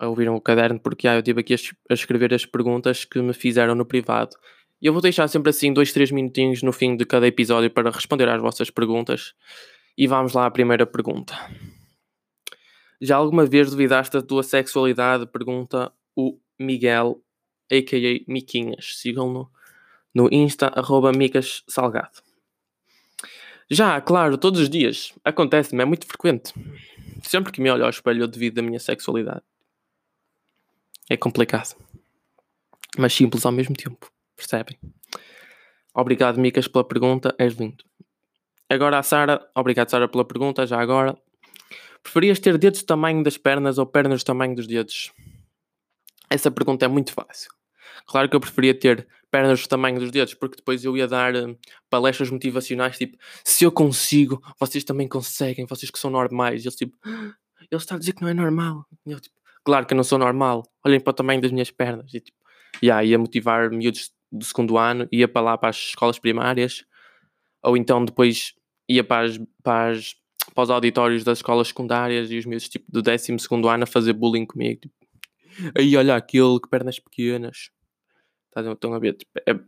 Ouviram 0.01 0.37
o 0.37 0.41
caderno, 0.41 0.79
porque 0.79 1.09
ah, 1.09 1.15
eu 1.15 1.19
estive 1.19 1.41
aqui 1.41 1.55
a, 1.55 1.57
a, 1.91 1.95
escrever 1.95 2.33
as 2.33 2.47
perguntas 2.47 3.05
que 3.05 3.21
me 3.21 3.33
fizeram 3.33 3.75
no 3.75 3.85
privado. 3.85 4.37
E 4.81 4.87
eu 4.87 4.93
vou 4.93 5.03
deixar 5.03 5.27
sempre 5.29 5.51
assim, 5.51 5.73
dois, 5.73 5.93
três 5.93 6.11
minutinhos 6.13 6.63
no 6.63 6.73
fim 6.73 6.97
de 6.97 7.05
cada 7.05 7.27
episódio 7.27 7.71
para 7.71 7.91
responder 7.91 8.29
às 8.29 8.41
vossas 8.41 8.71
perguntas. 8.71 9.35
E 9.99 10.07
vamos 10.07 10.35
lá 10.35 10.47
à 10.47 10.51
primeira 10.51 10.87
pergunta. 10.87 11.35
Já 13.01 13.17
alguma 13.17 13.45
vez 13.45 13.71
duvidaste 13.71 14.17
da 14.17 14.23
tua 14.23 14.43
sexualidade? 14.43 15.27
Pergunta 15.27 15.93
o 16.15 16.39
Miguel, 16.61 17.21
a.k.a. 17.73 18.33
Miquinhas. 18.33 19.01
Sigam-no 19.01 19.51
no 20.15 20.29
Insta, 20.31 20.69
arroba 20.69 21.11
Micas 21.13 21.65
Salgado. 21.67 22.24
Já, 23.75 24.01
claro, 24.01 24.39
todos 24.39 24.61
os 24.61 24.71
dias. 24.71 25.13
Acontece-me, 25.25 25.83
é 25.83 25.85
muito 25.85 26.07
frequente. 26.07 26.55
Sempre 27.25 27.51
que 27.51 27.61
me 27.61 27.69
olho 27.69 27.83
ao 27.83 27.91
espelho 27.91 28.23
eu 28.23 28.29
devido 28.29 28.55
da 28.55 28.63
minha 28.63 28.79
sexualidade. 28.79 29.43
É 31.11 31.17
complicado. 31.17 31.75
Mas 32.97 33.13
simples 33.13 33.45
ao 33.45 33.51
mesmo 33.51 33.75
tempo. 33.75 34.09
Percebem? 34.37 34.79
Obrigado, 35.93 36.39
Micas, 36.39 36.69
pela 36.69 36.85
pergunta. 36.85 37.35
És 37.37 37.55
lindo. 37.55 37.85
Agora 38.71 39.01
a 39.01 39.03
Sara. 39.03 39.45
Obrigado, 39.57 39.91
Sara, 39.91 40.09
pela 40.09 40.25
pergunta. 40.25 40.65
Já 40.65 40.81
agora. 40.81 41.19
Preferias 42.01 42.39
ter 42.39 42.57
dedos 42.57 42.83
do 42.83 42.87
tamanho 42.87 43.25
das 43.25 43.37
pernas 43.37 43.77
ou 43.77 43.87
pernas 43.87 44.23
do 44.23 44.27
tamanho 44.27 44.55
dos 44.55 44.69
dedos? 44.69 45.13
Essa 46.31 46.49
pergunta 46.49 46.85
é 46.85 46.89
muito 46.89 47.13
fácil. 47.13 47.51
Claro 48.07 48.29
que 48.29 48.37
eu 48.37 48.41
preferia 48.41 48.75
ter 48.75 49.07
pernas 49.31 49.63
do 49.63 49.69
tamanho 49.69 49.99
dos 49.99 50.11
dedos, 50.11 50.35
porque 50.35 50.57
depois 50.57 50.85
eu 50.85 50.97
ia 50.97 51.09
dar 51.09 51.35
uh, 51.35 51.59
palestras 51.91 52.31
motivacionais, 52.31 52.97
tipo, 52.97 53.19
se 53.43 53.65
eu 53.65 53.73
consigo, 53.73 54.41
vocês 54.61 54.85
também 54.85 55.09
conseguem, 55.09 55.67
vocês 55.67 55.91
que 55.91 55.99
são 55.99 56.11
normais. 56.11 56.63
E 56.63 56.67
eles, 56.67 56.77
tipo, 56.77 56.97
ah, 57.05 57.35
ele 57.59 57.81
está 57.81 57.97
a 57.97 57.99
dizer 57.99 58.13
que 58.13 58.23
não 58.23 58.29
é 58.29 58.35
normal. 58.35 58.87
E 59.05 59.11
eu, 59.11 59.19
tipo, 59.19 59.35
claro 59.65 59.87
que 59.87 59.93
eu 59.93 59.97
não 59.97 60.05
sou 60.05 60.19
normal, 60.19 60.63
olhem 60.85 61.01
para 61.01 61.11
o 61.11 61.15
tamanho 61.15 61.41
das 61.41 61.51
minhas 61.51 61.71
pernas. 61.71 62.15
E, 62.15 62.21
tipo, 62.21 62.37
yeah, 62.83 63.05
ia 63.05 63.19
motivar 63.19 63.71
miúdos 63.71 64.13
do 64.31 64.45
segundo 64.45 64.79
ano, 64.79 65.09
ia 65.11 65.27
para 65.27 65.43
lá 65.43 65.59
para 65.59 65.71
as 65.71 65.77
escolas 65.77 66.19
primárias, 66.19 66.85
ou 67.63 67.77
então 67.77 68.05
depois 68.05 68.55
ia 68.89 69.03
para, 69.03 69.27
as, 69.27 69.41
para, 69.63 69.91
as, 69.91 70.15
para 70.55 70.63
os 70.63 70.71
auditórios 70.71 71.25
das 71.25 71.39
escolas 71.39 71.69
secundárias 71.69 72.31
e 72.31 72.39
os 72.39 72.47
meus 72.47 72.69
tipo 72.69 72.85
do 72.89 73.03
décimo 73.03 73.39
segundo 73.39 73.69
ano 73.69 73.85
a 73.85 73.87
fazer 73.87 74.13
bullying 74.13 74.47
comigo. 74.47 74.81
Tipo, 74.81 74.95
aí 75.77 75.97
olha 75.97 76.17
aquele, 76.17 76.61
que 76.61 76.69
pernas 76.69 76.99
pequenas. 76.99 77.71
Estão 78.57 78.95
a 78.95 78.99
ver? 78.99 79.15
Tipo, 79.15 79.31
é, 79.47 79.59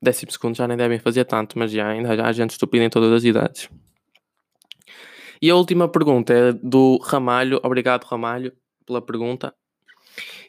décimo 0.00 0.32
segundo 0.32 0.56
já 0.56 0.66
nem 0.66 0.76
devem 0.76 0.98
fazer 0.98 1.24
tanto, 1.24 1.58
mas 1.58 1.70
já 1.70 1.88
ainda 1.88 2.26
há 2.26 2.32
gente 2.32 2.50
estúpida 2.50 2.84
em 2.84 2.90
todas 2.90 3.12
as 3.12 3.24
idades. 3.24 3.68
E 5.40 5.50
a 5.50 5.56
última 5.56 5.88
pergunta 5.88 6.32
é 6.32 6.52
do 6.52 6.98
Ramalho. 6.98 7.60
Obrigado, 7.62 8.04
Ramalho, 8.04 8.52
pela 8.86 9.02
pergunta. 9.02 9.54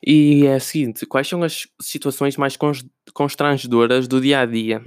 E 0.06 0.46
é 0.46 0.56
a 0.56 0.60
seguinte: 0.60 1.06
quais 1.06 1.28
são 1.28 1.44
as 1.44 1.68
situações 1.82 2.38
mais 2.38 2.58
constrangedoras 3.14 4.08
do 4.08 4.20
dia 4.20 4.42
a 4.42 4.46
dia? 4.46 4.84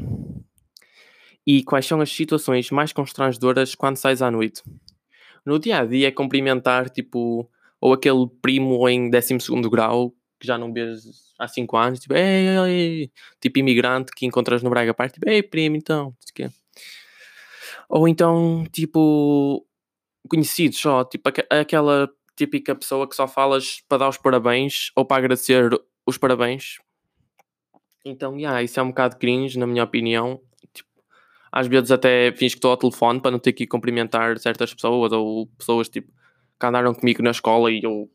E 1.47 1.63
quais 1.63 1.87
são 1.87 2.01
as 2.01 2.11
situações 2.11 2.71
mais 2.71 2.93
constrangedoras 2.93 3.75
quando 3.75 3.97
sais 3.97 4.21
à 4.21 4.31
noite? 4.31 4.63
No 5.45 5.59
dia 5.59 5.79
a 5.79 5.87
dia 5.87 6.09
é 6.09 6.11
cumprimentar, 6.11 6.91
tipo, 6.91 7.49
ou 7.81 7.93
aquele 7.93 8.27
primo 8.43 8.89
em 8.89 9.09
12 9.09 9.39
grau 9.71 10.13
que 10.47 10.53
já 10.53 10.57
não 10.57 10.73
vês 10.73 11.35
há 11.39 11.49
5 11.49 11.77
anos, 11.77 11.99
tipo, 11.99 12.15
ei, 12.15 12.49
ei, 12.49 12.71
ei, 12.71 13.11
tipo 13.41 13.59
imigrante 13.59 14.13
que 14.15 14.25
encontras 14.25 14.63
no 14.63 14.71
Braga 14.71 14.95
Park, 14.95 15.13
tipo, 15.15 15.29
ei 15.29 15.43
primo, 15.43 15.77
então, 15.77 16.15
ou 17.89 18.07
então, 18.09 18.65
tipo, 18.73 19.67
conhecidos 20.29 20.79
só, 20.79 21.05
tipo, 21.05 21.29
aquela 21.51 22.09
típica 22.37 22.75
pessoa 22.75 23.09
que 23.09 23.17
só 23.17 23.27
falas 23.27 23.81
para 23.89 23.99
dar 23.99 24.09
os 24.09 24.19
parabéns 24.19 24.91
ou 24.95 25.05
para 25.05 25.19
agradecer 25.19 25.71
os 26.07 26.19
parabéns. 26.19 26.79
Então, 28.05 28.37
yeah, 28.37 28.63
isso 28.63 28.79
é 28.79 28.83
um 28.83 28.89
bocado 28.89 29.17
cringe, 29.17 29.59
na 29.59 29.67
minha 29.67 29.83
opinião. 29.83 30.41
Tipo, 30.73 30.89
às 31.51 31.67
vezes 31.67 31.91
até 31.91 32.31
fins 32.33 32.53
que 32.53 32.59
estou 32.59 32.71
ao 32.71 32.77
telefone 32.77 33.21
para 33.21 33.31
não 33.31 33.39
ter 33.39 33.53
que 33.53 33.67
cumprimentar 33.67 34.39
certas 34.39 34.73
pessoas 34.73 35.13
ou 35.13 35.47
pessoas 35.59 35.89
tipo 35.89 36.13
que 36.59 36.67
andaram 36.67 36.95
comigo 36.95 37.23
na 37.23 37.31
escola 37.31 37.71
e 37.71 37.83
eu 37.83 38.11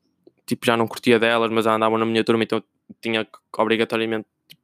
tipo, 0.46 0.66
já 0.66 0.76
não 0.78 0.88
curtia 0.88 1.20
delas, 1.20 1.52
mas 1.52 1.66
andavam 1.66 1.98
na 1.98 2.06
minha 2.06 2.24
turma, 2.24 2.44
então 2.44 2.64
tinha 3.02 3.26
que 3.26 3.32
obrigatoriamente 3.58 4.28
tipo, 4.48 4.62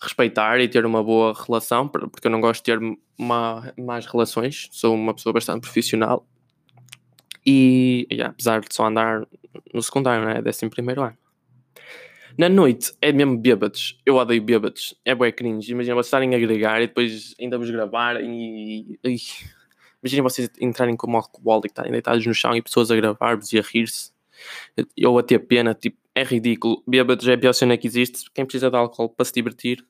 respeitar 0.00 0.60
e 0.60 0.68
ter 0.68 0.86
uma 0.86 1.02
boa 1.02 1.34
relação, 1.34 1.88
porque 1.88 2.26
eu 2.26 2.30
não 2.30 2.40
gosto 2.40 2.64
de 2.64 2.72
ter 2.72 2.80
má, 3.18 3.72
más 3.78 4.06
relações, 4.06 4.68
sou 4.72 4.94
uma 4.94 5.14
pessoa 5.14 5.32
bastante 5.32 5.62
profissional. 5.62 6.26
E, 7.44 8.06
e 8.10 8.22
apesar 8.22 8.60
de 8.60 8.74
só 8.74 8.86
andar 8.86 9.26
no 9.72 9.82
secundário, 9.82 10.28
é? 10.28 10.42
Décimo 10.42 10.70
primeiro 10.70 11.02
ano. 11.02 11.16
Na 12.38 12.48
noite 12.48 12.92
é 13.00 13.12
mesmo 13.12 13.36
bêbados. 13.36 14.00
Eu 14.04 14.16
odeio 14.16 14.42
bêbados. 14.42 14.94
É 15.04 15.14
bué 15.14 15.32
cringe. 15.32 15.72
Imagina 15.72 15.94
vocês 15.94 16.06
estarem 16.06 16.34
a 16.34 16.36
agregar 16.36 16.80
e 16.80 16.86
depois 16.86 17.34
ainda 17.40 17.58
vos 17.58 17.70
gravarem 17.70 18.98
e. 19.04 19.18
Imaginem 20.02 20.22
vocês 20.22 20.50
entrarem 20.58 20.96
como 20.96 21.18
alcoólico, 21.18 21.66
estarem 21.66 21.92
deitados 21.92 22.24
no 22.24 22.32
chão 22.32 22.56
e 22.56 22.62
pessoas 22.62 22.90
a 22.90 22.96
gravar-vos 22.96 23.52
e 23.52 23.58
a 23.58 23.62
rir-se. 23.62 24.12
Ou 25.06 25.18
a 25.18 25.22
ter 25.22 25.38
pena, 25.40 25.74
tipo, 25.74 25.98
é 26.14 26.22
ridículo. 26.24 26.82
Bêbados 26.86 27.26
é 27.28 27.34
a 27.34 27.38
pior 27.38 27.52
cena 27.52 27.76
que 27.76 27.86
existe. 27.86 28.30
Quem 28.32 28.44
precisa 28.44 28.70
de 28.70 28.76
álcool 28.76 29.08
para 29.10 29.24
se 29.24 29.32
divertir 29.32 29.84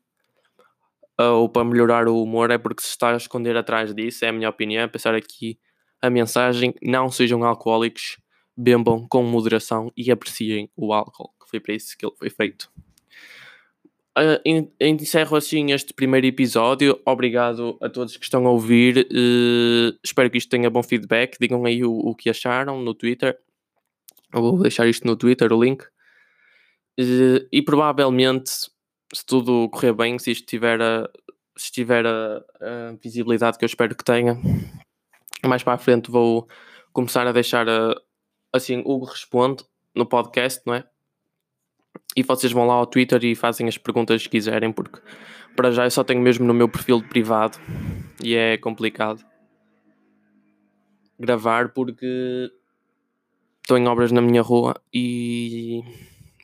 ou 1.28 1.48
para 1.48 1.64
melhorar 1.64 2.08
o 2.08 2.22
humor 2.22 2.50
é 2.50 2.58
porque 2.58 2.82
se 2.82 2.88
está 2.88 3.12
a 3.12 3.16
esconder 3.16 3.56
atrás 3.56 3.94
disso, 3.94 4.24
é 4.24 4.28
a 4.28 4.32
minha 4.32 4.48
opinião. 4.48 4.88
Pensar 4.88 5.14
aqui 5.14 5.58
a 6.00 6.08
mensagem: 6.08 6.74
não 6.82 7.10
sejam 7.10 7.44
alcoólicos, 7.44 8.18
bebam 8.56 9.06
com 9.08 9.22
moderação 9.22 9.92
e 9.96 10.10
apreciem 10.10 10.70
o 10.76 10.92
álcool, 10.92 11.32
que 11.40 11.48
foi 11.48 11.60
para 11.60 11.74
isso 11.74 11.96
que 11.96 12.06
ele 12.06 12.14
foi 12.16 12.30
feito. 12.30 12.70
Uh, 14.18 14.68
encerro 14.80 15.36
assim 15.36 15.72
este 15.72 15.94
primeiro 15.94 16.26
episódio. 16.26 17.00
Obrigado 17.06 17.78
a 17.80 17.88
todos 17.88 18.16
que 18.16 18.24
estão 18.24 18.46
a 18.46 18.50
ouvir. 18.50 19.06
Uh, 19.10 19.96
espero 20.02 20.28
que 20.28 20.38
isto 20.38 20.50
tenha 20.50 20.68
bom 20.68 20.82
feedback. 20.82 21.36
Digam 21.40 21.64
aí 21.64 21.84
o, 21.84 21.92
o 21.92 22.14
que 22.14 22.28
acharam 22.28 22.82
no 22.82 22.92
Twitter. 22.92 23.38
Vou 24.32 24.60
deixar 24.62 24.86
isto 24.86 25.06
no 25.06 25.16
Twitter, 25.16 25.52
o 25.52 25.62
link. 25.62 25.82
Uh, 26.98 27.46
e 27.52 27.62
provavelmente, 27.62 28.50
se 29.12 29.26
tudo 29.26 29.68
correr 29.70 29.92
bem, 29.92 30.18
se 30.18 30.30
isto 30.30 30.46
tiver 30.46 30.80
a, 30.80 31.08
se 31.56 31.72
tiver 31.72 32.06
a, 32.06 32.36
a 32.60 32.96
visibilidade 33.02 33.58
que 33.58 33.64
eu 33.64 33.68
espero 33.68 33.94
que 33.94 34.04
tenha, 34.04 34.38
mais 35.46 35.62
para 35.62 35.74
a 35.74 35.78
frente 35.78 36.10
vou 36.10 36.48
começar 36.92 37.26
a 37.26 37.32
deixar 37.32 37.68
a, 37.68 37.94
assim, 38.52 38.82
Hugo 38.84 39.06
responde 39.06 39.64
no 39.94 40.06
podcast, 40.06 40.62
não 40.66 40.74
é? 40.74 40.84
e 42.16 42.22
vocês 42.22 42.52
vão 42.52 42.66
lá 42.66 42.74
ao 42.74 42.86
Twitter 42.86 43.24
e 43.24 43.34
fazem 43.34 43.68
as 43.68 43.78
perguntas 43.78 44.22
que 44.22 44.30
quiserem, 44.30 44.72
porque 44.72 45.00
para 45.54 45.70
já 45.70 45.84
eu 45.84 45.90
só 45.90 46.02
tenho 46.02 46.20
mesmo 46.20 46.46
no 46.46 46.54
meu 46.54 46.68
perfil 46.68 47.02
privado 47.02 47.58
e 48.22 48.34
é 48.34 48.56
complicado 48.56 49.24
gravar 51.18 51.70
porque 51.70 52.50
estou 53.70 53.78
em 53.78 53.86
obras 53.86 54.10
na 54.10 54.20
minha 54.20 54.42
rua 54.42 54.74
e 54.92 55.80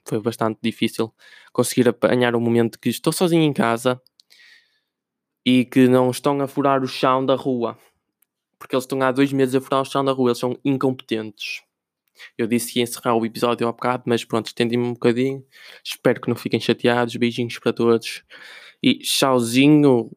foi 0.05 0.21
bastante 0.21 0.61
difícil 0.63 1.13
conseguir 1.53 1.89
apanhar 1.89 2.37
o 2.37 2.39
um 2.39 2.41
momento 2.41 2.79
que 2.79 2.89
estou 2.89 3.13
sozinho 3.13 3.43
em 3.43 3.53
casa 3.53 4.01
e 5.45 5.65
que 5.65 5.89
não 5.89 6.09
estão 6.09 6.41
a 6.41 6.47
furar 6.47 6.85
o 6.85 6.87
chão 6.87 7.27
da 7.27 7.35
rua. 7.35 7.77
Porque 8.61 8.77
eles 8.77 8.85
estão 8.85 9.03
há 9.03 9.11
dois 9.11 9.33
meses 9.33 9.57
a 9.57 9.61
furar 9.61 9.83
o 9.83 9.85
chão 9.85 10.05
da 10.05 10.13
rua, 10.13 10.29
eles 10.29 10.39
são 10.39 10.57
incompetentes. 10.65 11.63
Eu 12.39 12.47
disse 12.47 12.73
que 12.73 12.79
ia 12.79 12.85
encerrar 12.85 13.17
o 13.17 13.27
episódio 13.27 13.67
há 13.67 13.73
bocado, 13.73 14.05
mas 14.07 14.25
pronto, 14.25 14.47
estendi-me 14.47 14.85
um 14.85 14.93
bocadinho. 14.93 15.45
Espero 15.83 16.21
que 16.21 16.29
não 16.29 16.37
fiquem 16.37 16.61
chateados. 16.61 17.17
Beijinhos 17.17 17.59
para 17.59 17.73
todos. 17.73 18.23
E 18.81 19.01
tchauzinho. 19.01 20.13